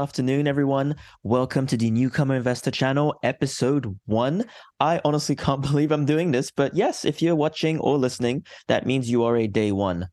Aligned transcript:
afternoon, 0.00 0.48
everyone. 0.48 0.96
Welcome 1.24 1.66
to 1.66 1.76
the 1.76 1.90
Newcomer 1.90 2.34
Investor 2.34 2.70
Channel, 2.70 3.14
episode 3.22 3.98
one. 4.06 4.46
I 4.80 4.98
honestly 5.04 5.36
can't 5.44 5.60
believe 5.60 5.92
I'm 5.92 6.06
doing 6.06 6.30
this, 6.30 6.50
but 6.50 6.74
yes, 6.74 7.04
if 7.04 7.20
you're 7.20 7.36
watching 7.36 7.78
or 7.80 7.98
listening, 7.98 8.46
that 8.66 8.86
means 8.86 9.10
you 9.10 9.24
are 9.24 9.36
a 9.36 9.46
day 9.46 9.72
one. 9.72 10.08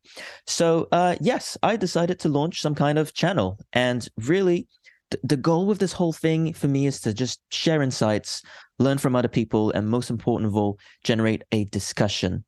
So, 0.45 0.89
uh, 0.91 1.15
yes, 1.21 1.57
I 1.63 1.77
decided 1.77 2.19
to 2.19 2.29
launch 2.29 2.59
some 2.61 2.75
kind 2.75 2.99
of 2.99 3.13
channel. 3.13 3.57
And 3.71 4.05
really, 4.17 4.67
th- 5.09 5.21
the 5.23 5.37
goal 5.37 5.65
with 5.65 5.79
this 5.79 5.93
whole 5.93 6.11
thing 6.11 6.51
for 6.51 6.67
me 6.67 6.85
is 6.85 6.99
to 7.01 7.13
just 7.13 7.39
share 7.49 7.81
insights, 7.81 8.41
learn 8.79 8.97
from 8.97 9.15
other 9.15 9.29
people, 9.29 9.71
and 9.71 9.87
most 9.87 10.09
important 10.09 10.49
of 10.49 10.57
all, 10.57 10.77
generate 11.05 11.43
a 11.53 11.63
discussion. 11.63 12.43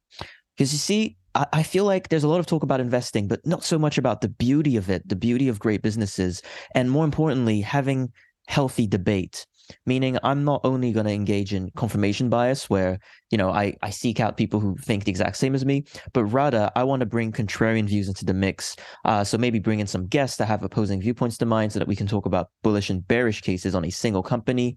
Because 0.58 0.74
you 0.74 0.80
see, 0.80 1.16
I, 1.36 1.64
feel 1.64 1.86
like 1.86 2.10
there's 2.10 2.24
a 2.24 2.28
lot 2.28 2.40
of 2.40 2.46
talk 2.46 2.64
about 2.64 2.80
investing, 2.80 3.28
but 3.28 3.46
not 3.46 3.64
so 3.64 3.78
much 3.78 3.98
about 3.98 4.22
the 4.22 4.30
beauty 4.30 4.78
of 4.78 4.90
it, 4.90 5.08
the 5.08 5.16
beauty 5.16 5.48
of 5.48 5.60
great 5.60 5.82
businesses, 5.82 6.42
and 6.74 6.90
more 6.90 7.06
importantly, 7.06 7.62
having 7.62 8.12
healthy 8.48 8.88
debate. 8.88 9.46
Meaning 9.86 10.18
i'm 10.24 10.44
not 10.44 10.62
only 10.64 10.92
going 10.92 11.06
to 11.06 11.12
engage 11.12 11.54
in 11.54 11.70
confirmation 11.76 12.28
bias 12.28 12.72
where 12.72 12.98
you 13.30 13.38
know 13.38 13.52
I, 13.52 13.76
I 13.84 13.92
seek 13.92 14.20
out 14.20 14.36
people 14.36 14.60
who 14.60 14.76
think 14.78 15.04
the 15.04 15.12
exact 15.12 15.38
same 15.38 15.54
as 15.54 15.64
me 15.64 15.84
but 16.12 16.26
rather 16.26 16.72
i 16.76 16.84
want 16.84 17.02
to 17.02 17.06
bring 17.06 17.32
contrarian 17.32 17.86
views 17.86 18.08
into 18.08 18.26
the 18.26 18.34
mix. 18.34 18.76
Uh, 19.06 19.24
so 19.24 19.38
maybe 19.38 19.60
bring 19.60 19.80
in 19.80 19.86
some 19.86 20.08
guests 20.08 20.38
that 20.38 20.48
have 20.48 20.64
opposing 20.64 21.00
viewpoints 21.00 21.38
to 21.38 21.46
mine 21.46 21.70
so 21.70 21.78
that 21.78 21.88
we 21.88 21.96
can 21.96 22.08
talk 22.08 22.26
about 22.26 22.50
bullish 22.64 22.90
and 22.90 23.08
bearish 23.08 23.42
cases 23.42 23.76
on 23.76 23.86
a 23.86 23.92
single 23.92 24.24
company. 24.24 24.76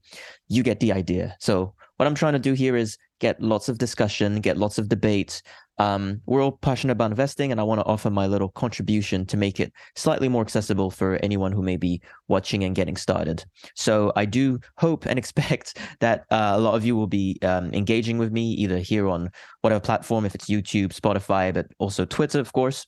You 0.49 0.63
get 0.63 0.81
the 0.81 0.93
idea. 0.93 1.37
So 1.41 1.73
what 2.03 2.09
i'm 2.09 2.17
trying 2.17 2.33
to 2.33 2.39
do 2.41 2.53
here 2.53 2.75
is 2.75 2.99
get 3.21 3.41
lots 3.41 3.69
of 3.69 3.79
discussion 3.79 4.41
get 4.41 4.57
lots 4.57 4.77
of 4.77 4.89
debate 4.89 5.41
um, 5.79 6.21
we're 6.27 6.43
all 6.43 6.53
passionate 6.53 6.93
about 6.93 7.11
investing, 7.11 7.51
and 7.51 7.61
I 7.61 7.65
want 7.65 7.81
to 7.81 7.87
offer 7.87 8.11
my 8.11 8.27
little 8.27 8.51
contribution 8.51 9.25
to 9.27 9.37
make 9.37 9.59
it 9.59 9.73
slightly 9.97 10.29
more 10.29 10.43
accessible 10.43 10.91
for 10.91 11.17
anyone 11.23 11.53
who 11.53 11.63
may 11.63 11.77
be 11.77 12.01
watching 12.29 12.63
and 12.63 12.75
getting 12.75 12.97
started. 12.97 13.45
So 13.75 14.13
I 14.15 14.25
do 14.25 14.61
hope 14.77 15.07
and 15.07 15.19
expect 15.23 15.79
that 16.01 16.25
uh, 16.31 16.53
a 16.55 16.61
lot 16.61 16.75
of 16.75 16.85
you 16.85 16.95
will 16.95 17.07
be 17.07 17.39
um, 17.43 17.73
engaging 17.73 18.19
with 18.19 18.33
me 18.33 18.53
either 18.53 18.79
here 18.79 19.09
on 19.09 19.31
whatever 19.63 19.81
platform, 19.81 20.25
if 20.25 20.35
it's 20.35 20.47
YouTube, 20.47 20.93
Spotify, 20.93 21.53
but 21.53 21.67
also 21.79 22.05
Twitter, 22.05 22.39
of 22.39 22.53
course. 22.53 22.87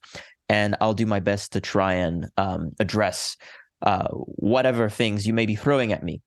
And 0.49 0.77
I'll 0.81 0.95
do 0.95 1.07
my 1.07 1.21
best 1.21 1.53
to 1.53 1.61
try 1.61 1.95
and 1.95 2.29
um, 2.37 2.73
address 2.79 3.37
uh, 3.83 4.09
whatever 4.09 4.91
things 4.91 5.27
you 5.27 5.33
may 5.33 5.47
be 5.47 5.57
throwing 5.57 5.93
at 5.93 6.03
me. 6.03 6.21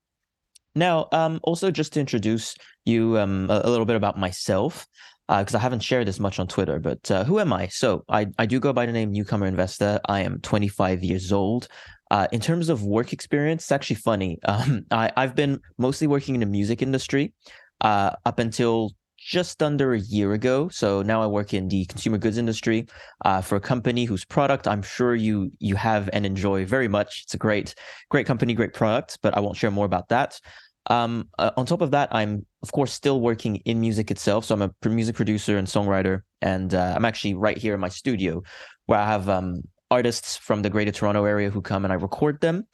Now, 0.78 1.08
um, 1.12 1.40
also 1.44 1.72
just 1.72 1.94
to 1.94 2.00
introduce 2.00 2.56
you 2.86 3.18
um, 3.18 3.50
a, 3.50 3.62
a, 3.64 3.70
little 3.70 3.86
bit 3.86 3.96
about 3.96 4.18
myself 4.18 4.88
because 5.28 5.56
uh, 5.56 5.58
I 5.58 5.62
haven't 5.62 5.82
shared 5.82 6.08
this 6.08 6.20
much 6.20 6.40
on 6.40 6.48
Twitter. 6.48 6.80
But 6.80 7.10
uh, 7.12 7.24
who 7.24 7.40
am 7.40 7.52
I? 7.52 7.68
So 7.68 8.06
I, 8.08 8.28
I 8.38 8.46
do 8.46 8.60
go 8.60 8.72
by 8.74 8.86
the 8.86 8.92
name 8.92 9.12
Newcomer 9.12 9.48
Investor. 9.48 10.00
I 10.06 10.22
am 10.22 10.40
25 10.42 11.04
years 11.04 11.34
old. 11.34 11.68
Uh, 12.10 12.28
in 12.32 12.40
terms 12.40 12.70
of 12.70 12.84
work 12.84 13.12
experience, 13.12 13.64
it's 13.64 13.72
actually 13.72 13.98
funny. 13.98 14.40
Um, 14.48 14.86
I, 14.92 15.12
I've 15.18 15.36
been 15.36 15.60
mostly 15.78 16.08
working 16.08 16.36
in 16.36 16.40
the 16.40 16.46
music 16.46 16.82
industry 16.82 17.34
uh, 17.82 18.12
up 18.26 18.40
until 18.40 18.92
just 19.18 19.62
under 19.62 19.94
a 19.94 20.00
year 20.00 20.34
ago. 20.34 20.70
So 20.70 21.02
now 21.02 21.22
I 21.22 21.28
work 21.28 21.54
in 21.54 21.68
the 21.68 21.86
consumer 21.86 22.18
goods 22.18 22.38
industry 22.38 22.88
uh, 23.26 23.42
for 23.42 23.56
a 23.56 23.60
company 23.60 24.06
whose 24.06 24.24
product 24.24 24.68
I'm 24.68 24.82
sure 24.82 25.16
you 25.16 25.52
you 25.60 25.76
have 25.76 26.10
and 26.14 26.26
enjoy 26.26 26.66
very 26.66 26.88
much. 26.88 27.24
It's 27.24 27.34
a 27.34 27.38
great 27.38 27.76
great 28.10 28.26
company, 28.26 28.54
great 28.54 28.74
product, 28.74 29.18
but 29.22 29.36
I 29.36 29.42
won't 29.42 29.58
share 29.58 29.72
more 29.72 29.86
about 29.86 30.08
that. 30.10 30.40
Um, 30.88 31.30
uh, 31.38 31.52
on 31.58 31.66
top 31.66 31.82
of 31.82 31.92
that, 31.92 32.10
I'm 32.12 32.46
of 32.64 32.72
course 32.72 32.94
still 32.94 33.22
working 33.22 33.58
in 33.66 33.80
music 33.80 34.12
itself. 34.12 34.46
So 34.46 34.56
I'm 34.56 34.62
a 34.62 34.90
music 34.90 35.16
producer 35.16 35.58
and 35.58 35.68
songwriter, 35.68 36.22
and 36.42 36.74
uh, 36.74 36.94
I'm 36.96 37.06
actually 37.06 37.34
right 37.34 37.58
here 37.58 37.74
in 37.74 37.80
my 37.80 37.90
studio, 37.90 38.44
where 38.86 39.00
I 39.00 39.06
have 39.06 39.30
um, 39.30 39.64
artists 39.92 40.38
from 40.38 40.62
the 40.62 40.70
Greater 40.70 40.92
Toronto 40.92 41.26
area 41.26 41.50
who 41.50 41.62
come 41.62 41.86
and 41.86 41.92
I 41.92 41.96
record 41.96 42.40
them. 42.42 42.68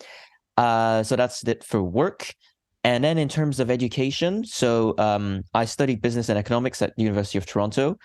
Uh, 0.57 1.03
so 1.03 1.15
that's 1.15 1.47
it 1.47 1.63
for 1.63 1.81
work. 1.81 2.33
And 2.83 3.03
then 3.03 3.17
in 3.17 3.29
terms 3.29 3.59
of 3.59 3.71
education, 3.71 4.43
so 4.43 4.93
um, 4.97 5.43
I 5.53 5.65
studied 5.65 6.01
business 6.01 6.29
and 6.29 6.37
economics 6.37 6.81
at 6.81 6.93
the 6.95 7.03
University 7.03 7.37
of 7.37 7.45
Toronto. 7.45 7.97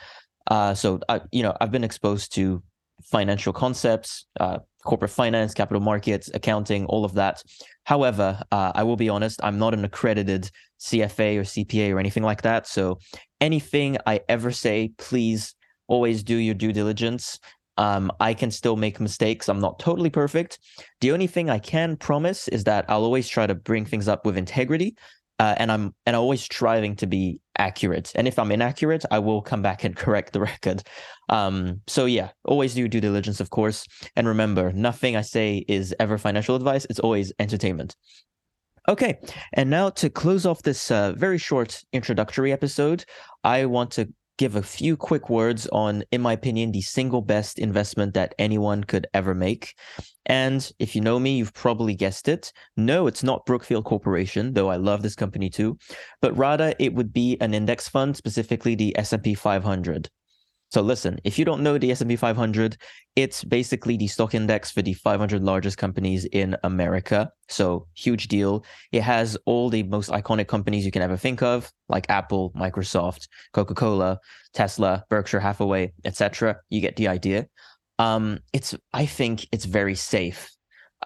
Uh, 0.46 0.72
so 0.74 1.00
I, 1.08 1.20
you 1.32 1.42
know, 1.42 1.54
I've 1.60 1.72
been 1.72 1.84
exposed 1.84 2.32
to 2.34 2.62
financial 3.02 3.52
concepts, 3.52 4.26
uh, 4.40 4.58
corporate 4.88 5.10
finance, 5.10 5.52
capital 5.52 5.82
markets, 5.82 6.30
accounting, 6.32 6.86
all 6.86 7.04
of 7.04 7.12
that. 7.12 7.42
However, 7.84 8.42
uh, 8.50 8.72
I 8.74 8.84
will 8.84 8.96
be 8.96 9.10
honest, 9.10 9.38
I'm 9.42 9.58
not 9.58 9.74
an 9.74 9.84
accredited 9.84 10.50
CFA 10.80 11.36
or 11.36 11.42
CPA 11.42 11.92
or 11.92 11.98
anything 11.98 12.22
like 12.22 12.40
that. 12.42 12.66
So 12.66 12.98
anything 13.38 13.98
I 14.06 14.22
ever 14.30 14.50
say, 14.50 14.92
please 14.96 15.54
always 15.88 16.22
do 16.22 16.36
your 16.36 16.54
due 16.54 16.72
diligence. 16.72 17.38
Um, 17.76 18.10
I 18.18 18.32
can 18.32 18.50
still 18.50 18.76
make 18.76 18.98
mistakes. 18.98 19.50
I'm 19.50 19.60
not 19.60 19.78
totally 19.78 20.10
perfect. 20.10 20.58
The 21.02 21.12
only 21.12 21.26
thing 21.26 21.50
I 21.50 21.58
can 21.58 21.96
promise 21.96 22.48
is 22.48 22.64
that 22.64 22.86
I'll 22.88 23.04
always 23.04 23.28
try 23.28 23.46
to 23.46 23.54
bring 23.54 23.84
things 23.84 24.08
up 24.08 24.24
with 24.24 24.38
integrity 24.38 24.96
uh, 25.38 25.54
and 25.58 25.70
I'm 25.70 25.94
and 26.06 26.16
I'm 26.16 26.22
always 26.22 26.42
striving 26.42 26.96
to 26.96 27.06
be 27.06 27.40
accurate. 27.56 28.12
And 28.14 28.26
if 28.26 28.38
I'm 28.38 28.52
inaccurate, 28.52 29.04
I 29.10 29.18
will 29.18 29.42
come 29.42 29.62
back 29.62 29.84
and 29.84 29.96
correct 30.04 30.32
the 30.32 30.40
record. 30.40 30.82
Um, 31.28 31.80
so 31.86 32.06
yeah, 32.06 32.30
always 32.44 32.74
do 32.74 32.88
due 32.88 33.00
diligence, 33.00 33.40
of 33.40 33.50
course. 33.50 33.86
And 34.16 34.26
remember, 34.26 34.72
nothing 34.72 35.16
I 35.16 35.22
say 35.22 35.64
is 35.68 35.94
ever 36.00 36.18
financial 36.18 36.56
advice. 36.56 36.86
It's 36.90 37.00
always 37.00 37.32
entertainment. 37.38 37.96
Okay, 38.88 39.18
and 39.52 39.68
now 39.68 39.90
to 39.90 40.08
close 40.08 40.46
off 40.46 40.62
this 40.62 40.90
uh, 40.90 41.12
very 41.12 41.36
short 41.36 41.82
introductory 41.92 42.52
episode, 42.52 43.04
I 43.44 43.66
want 43.66 43.90
to 43.92 44.08
give 44.38 44.56
a 44.56 44.62
few 44.62 44.96
quick 44.96 45.28
words 45.28 45.66
on, 45.72 46.04
in 46.12 46.22
my 46.22 46.32
opinion, 46.32 46.72
the 46.72 46.80
single 46.80 47.20
best 47.20 47.58
investment 47.58 48.14
that 48.14 48.34
anyone 48.38 48.84
could 48.84 49.06
ever 49.12 49.34
make. 49.34 49.74
And 50.26 50.70
if 50.78 50.94
you 50.94 51.02
know 51.02 51.18
me, 51.18 51.36
you've 51.36 51.54
probably 51.54 51.94
guessed 51.94 52.28
it. 52.28 52.52
No, 52.76 53.06
it's 53.06 53.22
not 53.22 53.44
Brookfield 53.44 53.84
Corporation, 53.84 54.54
though 54.54 54.68
I 54.68 54.76
love 54.76 55.02
this 55.02 55.16
company 55.16 55.50
too, 55.50 55.76
but 56.22 56.36
rather 56.36 56.74
it 56.78 56.94
would 56.94 57.12
be 57.12 57.36
an 57.40 57.52
index 57.52 57.88
fund, 57.88 58.16
specifically 58.16 58.74
the 58.74 58.96
S&P 58.96 59.34
500. 59.34 60.08
So 60.70 60.82
listen, 60.82 61.18
if 61.24 61.38
you 61.38 61.44
don't 61.44 61.62
know 61.62 61.78
the 61.78 61.90
S&P 61.90 62.16
500, 62.16 62.76
it's 63.16 63.42
basically 63.42 63.96
the 63.96 64.06
stock 64.06 64.34
index 64.34 64.70
for 64.70 64.82
the 64.82 64.92
500 64.92 65.42
largest 65.42 65.78
companies 65.78 66.26
in 66.26 66.56
America. 66.62 67.30
So 67.48 67.86
huge 67.94 68.28
deal. 68.28 68.64
It 68.92 69.02
has 69.02 69.36
all 69.46 69.70
the 69.70 69.82
most 69.84 70.10
iconic 70.10 70.46
companies 70.46 70.84
you 70.84 70.92
can 70.92 71.02
ever 71.02 71.16
think 71.16 71.42
of, 71.42 71.72
like 71.88 72.10
Apple, 72.10 72.52
Microsoft, 72.52 73.28
Coca-Cola, 73.54 74.20
Tesla, 74.52 75.04
Berkshire 75.08 75.40
Hathaway, 75.40 75.92
etc. 76.04 76.58
You 76.68 76.80
get 76.80 76.96
the 76.96 77.08
idea. 77.08 77.48
Um, 77.98 78.40
it's 78.52 78.74
I 78.92 79.06
think 79.06 79.48
it's 79.50 79.64
very 79.64 79.94
safe. 79.94 80.50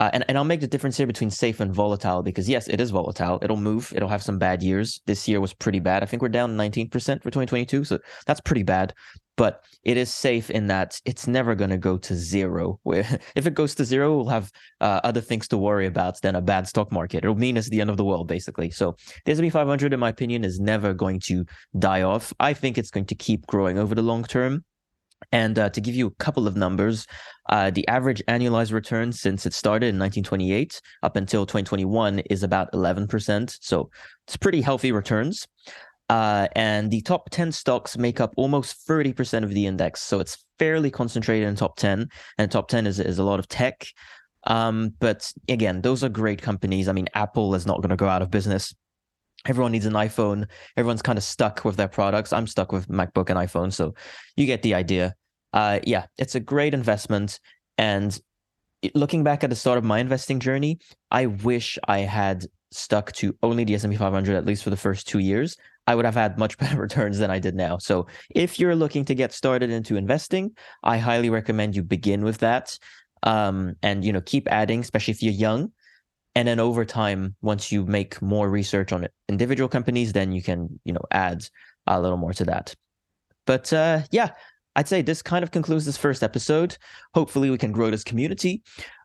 Uh, 0.01 0.11
and, 0.13 0.25
and 0.29 0.39
I'll 0.39 0.45
make 0.45 0.61
the 0.61 0.67
difference 0.67 0.97
here 0.97 1.07
between 1.07 1.31
safe 1.31 1.61
and 1.61 1.75
volatile 1.75 2.23
because 2.23 2.49
yes, 2.49 2.67
it 2.69 2.81
is 2.81 2.91
volatile. 2.91 3.39
It'll 3.43 3.57
move. 3.57 3.93
It'll 3.95 4.09
have 4.09 4.23
some 4.23 4.39
bad 4.39 4.63
years. 4.63 5.01
This 5.07 5.29
year 5.29 5.41
was 5.41 5.53
pretty 5.53 5.81
bad. 5.81 6.03
I 6.03 6.07
think 6.07 6.23
we're 6.23 6.29
down 6.29 6.57
19% 6.57 6.91
for 6.91 7.31
2022. 7.31 7.85
So 7.85 7.99
that's 8.27 8.41
pretty 8.41 8.63
bad 8.63 8.95
but 9.37 9.65
it 9.83 9.97
is 9.97 10.13
safe 10.13 10.51
in 10.51 10.67
that 10.69 11.01
it's 11.05 11.27
never 11.27 11.55
going 11.55 11.71
to 11.71 11.79
go 11.79 11.97
to 11.99 12.15
zero. 12.15 12.79
Where 12.85 13.07
if 13.35 13.47
it 13.47 13.55
goes 13.55 13.75
to 13.77 13.85
zero, 13.85 14.15
we'll 14.15 14.29
have 14.29 14.51
uh, 14.81 15.01
other 15.05 15.21
things 15.21 15.49
to 15.49 15.59
worry 15.59 15.87
about 15.87 16.21
than 16.21 16.37
a 16.37 16.41
bad 16.41 16.69
stock 16.69 16.93
market. 16.93 17.25
It'll 17.25 17.35
mean 17.35 17.57
it's 17.57 17.69
the 17.69 17.81
end 17.81 17.91
of 17.91 17.97
the 17.97 18.05
world, 18.05 18.29
basically. 18.29 18.71
So 18.71 18.97
the 19.25 19.33
S&P 19.33 19.51
500, 19.51 19.93
in 19.93 20.01
my 20.01 20.11
opinion, 20.11 20.45
is 20.45 20.61
never 20.61 20.95
going 20.95 21.21
to 21.25 21.45
die 21.79 22.03
off. 22.03 22.33
I 22.41 22.55
think 22.55 22.79
it's 22.79 22.91
going 22.91 23.07
to 23.07 23.15
keep 23.15 23.47
growing 23.47 23.79
over 23.79 23.95
the 23.95 24.03
long 24.03 24.25
term. 24.25 24.65
And 25.33 25.59
uh, 25.59 25.71
to 25.71 25.81
give 25.81 25.95
you 25.95 26.07
a 26.07 26.15
couple 26.23 26.47
of 26.47 26.57
numbers, 26.57 27.07
uh, 27.49 27.71
the 27.71 27.87
average 27.89 28.23
annualized 28.29 28.73
return 28.73 29.13
since 29.13 29.47
it 29.47 29.55
started 29.55 29.87
in 29.87 29.99
1928 29.99 30.81
up 31.03 31.17
until 31.17 31.47
2021 31.47 32.21
is 32.31 32.43
about 32.43 32.71
11%. 32.73 33.59
So 33.61 33.91
it's 34.27 34.37
pretty 34.37 34.61
healthy 34.61 34.93
returns. 34.93 35.47
Uh, 36.09 36.47
and 36.55 36.91
the 36.91 37.01
top 37.01 37.31
10 37.31 37.53
stocks 37.53 37.97
make 37.97 38.21
up 38.21 38.35
almost 38.37 38.87
30% 38.87 39.45
of 39.45 39.55
the 39.55 39.67
index. 39.67 40.03
So 40.03 40.21
it's 40.21 40.45
fairly 40.59 40.91
concentrated 40.91 41.49
in 41.49 41.57
top 41.57 41.77
10. 41.77 42.09
And 42.39 42.51
top 42.51 42.69
10 42.69 42.87
is, 42.87 43.01
is 43.01 43.19
a 43.19 43.25
lot 43.25 43.39
of 43.39 43.49
tech. 43.49 43.87
Um, 44.45 44.93
but 45.01 45.33
again, 45.49 45.81
those 45.81 46.05
are 46.05 46.09
great 46.09 46.43
companies. 46.43 46.89
I 46.89 46.93
mean, 46.93 47.09
Apple 47.15 47.55
is 47.55 47.67
not 47.67 47.79
going 47.79 47.91
to 47.91 47.97
go 47.97 48.09
out 48.09 48.23
of 48.23 48.31
business. 48.31 48.75
Everyone 49.47 49.73
needs 49.73 49.87
an 49.87 49.95
iPhone. 49.95 50.47
Everyone's 50.77 51.03
kind 51.03 51.19
of 51.19 51.25
stuck 51.25 51.65
with 51.65 51.77
their 51.77 51.89
products. 51.89 52.33
I'm 52.33 52.47
stuck 52.47 52.73
with 52.73 52.89
MacBook 52.89 53.31
and 53.31 53.39
iPhone. 53.39 53.73
So 53.73 53.95
you 54.37 54.47
get 54.47 54.63
the 54.63 54.75
idea. 54.75 55.15
Uh, 55.53 55.81
yeah, 55.85 56.07
it's 56.19 56.35
a 56.35 56.41
great 56.41 56.75
investment. 56.75 57.41
And 57.79 58.19
looking 58.95 59.23
back 59.23 59.45
at 59.45 59.51
the 59.51 59.57
start 59.57 59.79
of 59.79 59.85
my 59.85 59.99
investing 59.99 60.41
journey, 60.41 60.79
I 61.11 61.27
wish 61.27 61.79
I 61.89 62.01
had 62.01 62.47
stuck 62.71 63.13
to 63.13 63.37
only 63.43 63.65
the 63.65 63.75
S&P 63.75 63.97
500 63.97 64.35
at 64.35 64.47
least 64.47 64.65
for 64.65 64.71
the 64.71 64.77
first 64.77 65.07
two 65.07 65.19
years 65.19 65.57
I 65.87 65.95
would 65.95 66.05
have 66.05 66.15
had 66.15 66.39
much 66.39 66.59
better 66.59 66.81
returns 66.81 67.19
than 67.19 67.31
I 67.31 67.39
did 67.39 67.55
now. 67.55 67.79
So 67.79 68.07
if 68.31 68.59
you're 68.59 68.77
looking 68.77 69.05
to 69.07 69.15
get 69.15 69.33
started 69.33 69.71
into 69.71 69.97
investing, 69.97 70.57
I 70.83 70.99
highly 70.99 71.31
recommend 71.31 71.77
you 71.77 71.83
begin 71.83 72.25
with 72.25 72.39
that. 72.39 72.79
Um, 73.25 73.77
and 73.83 74.05
you 74.05 74.13
know, 74.13 74.21
keep 74.21 74.51
adding, 74.51 74.81
especially 74.81 75.13
if 75.13 75.23
you're 75.23 75.33
young. 75.33 75.73
And 76.35 76.49
then 76.49 76.59
over 76.59 76.85
time, 76.85 77.37
once 77.43 77.71
you 77.71 77.85
make 77.85 78.21
more 78.23 78.49
research 78.49 78.93
on 78.93 79.07
individual 79.29 79.69
companies, 79.69 80.13
then 80.13 80.33
you 80.33 80.43
can, 80.43 80.81
you 80.85 80.93
know, 80.93 81.03
add 81.11 81.45
a 81.87 82.01
little 82.01 82.17
more 82.17 82.33
to 82.33 82.45
that. 82.47 82.75
But 83.47 83.73
uh, 83.73 84.03
yeah, 84.11 84.31
I'd 84.77 84.89
say 84.89 85.03
this 85.03 85.23
kind 85.23 85.43
of 85.43 85.51
concludes 85.51 85.85
this 85.85 85.97
first 85.97 86.23
episode. 86.23 86.77
Hopefully, 87.15 87.51
we 87.51 87.59
can 87.59 87.73
grow 87.73 87.91
this 87.91 88.05
community. 88.05 88.63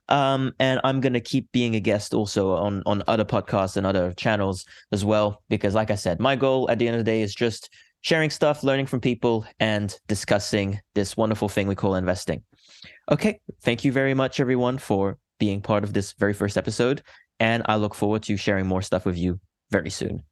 Um, 0.10 0.54
and 0.60 0.80
I'm 0.84 1.02
gonna 1.02 1.20
keep 1.20 1.52
being 1.52 1.76
a 1.76 1.80
guest 1.82 2.14
also 2.14 2.52
on 2.52 2.82
on 2.86 3.04
other 3.08 3.26
podcasts 3.26 3.76
and 3.76 3.86
other 3.86 4.14
channels 4.14 4.66
as 4.92 5.04
well, 5.04 5.44
because 5.50 5.76
like 5.76 5.92
I 5.92 5.96
said, 5.96 6.20
my 6.20 6.36
goal 6.36 6.70
at 6.72 6.80
the 6.80 6.88
end 6.88 6.96
of 6.96 7.04
the 7.04 7.12
day 7.12 7.22
is 7.22 7.36
just 7.36 7.70
sharing 8.02 8.30
stuff, 8.30 8.64
learning 8.64 8.86
from 8.86 9.02
people, 9.02 9.46
and 9.60 9.94
discussing 10.08 10.80
this 10.96 11.18
wonderful 11.18 11.50
thing 11.50 11.68
we 11.68 11.76
call 11.76 11.96
investing. 11.96 12.44
Okay, 13.12 13.40
thank 13.64 13.84
you 13.84 13.92
very 13.92 14.14
much, 14.14 14.40
everyone, 14.40 14.78
for 14.78 15.18
being 15.40 15.62
part 15.62 15.84
of 15.84 15.94
this 15.94 16.14
very 16.14 16.34
first 16.34 16.58
episode. 16.58 17.02
And 17.40 17.64
I 17.68 17.76
look 17.76 17.94
forward 17.94 18.24
to 18.24 18.38
sharing 18.38 18.66
more 18.66 18.82
stuff 18.82 19.06
with 19.06 19.18
you 19.18 19.40
very 19.72 19.90
soon. 19.90 20.24